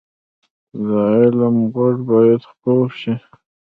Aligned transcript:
د 0.87 0.87
علم 1.17 1.55
غږ 1.75 1.97
باید 2.11 2.41
خپور 2.49 2.87
شي 3.01 3.13